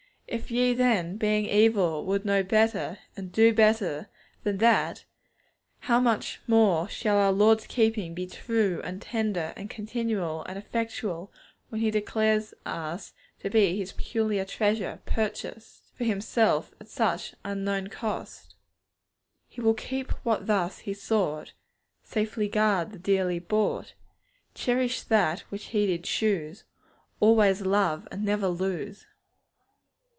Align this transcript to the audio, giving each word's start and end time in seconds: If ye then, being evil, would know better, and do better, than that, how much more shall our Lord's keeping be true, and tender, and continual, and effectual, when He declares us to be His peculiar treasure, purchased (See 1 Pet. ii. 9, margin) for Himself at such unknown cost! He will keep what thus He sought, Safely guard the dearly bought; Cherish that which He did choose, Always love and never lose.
If 0.27 0.49
ye 0.49 0.71
then, 0.73 1.17
being 1.17 1.43
evil, 1.47 2.05
would 2.05 2.23
know 2.23 2.41
better, 2.41 2.99
and 3.17 3.33
do 3.33 3.53
better, 3.53 4.07
than 4.43 4.59
that, 4.59 5.03
how 5.79 5.99
much 5.99 6.39
more 6.47 6.87
shall 6.87 7.17
our 7.17 7.33
Lord's 7.33 7.67
keeping 7.67 8.13
be 8.13 8.27
true, 8.27 8.79
and 8.85 9.01
tender, 9.01 9.51
and 9.57 9.69
continual, 9.69 10.45
and 10.45 10.57
effectual, 10.57 11.33
when 11.67 11.81
He 11.81 11.91
declares 11.91 12.53
us 12.65 13.11
to 13.41 13.49
be 13.49 13.77
His 13.77 13.91
peculiar 13.91 14.45
treasure, 14.45 15.01
purchased 15.05 15.97
(See 15.97 16.07
1 16.07 16.07
Pet. 16.07 16.07
ii. 16.07 16.07
9, 16.07 16.07
margin) 16.07 16.07
for 16.07 16.09
Himself 16.09 16.73
at 16.79 16.87
such 16.87 17.35
unknown 17.43 17.87
cost! 17.89 18.55
He 19.49 19.59
will 19.59 19.73
keep 19.73 20.11
what 20.23 20.47
thus 20.47 20.79
He 20.79 20.93
sought, 20.93 21.51
Safely 22.05 22.47
guard 22.47 22.93
the 22.93 22.99
dearly 22.99 23.39
bought; 23.39 23.95
Cherish 24.55 25.01
that 25.01 25.41
which 25.49 25.65
He 25.65 25.87
did 25.87 26.05
choose, 26.05 26.63
Always 27.19 27.63
love 27.65 28.07
and 28.11 28.23
never 28.23 28.47
lose. 28.47 29.07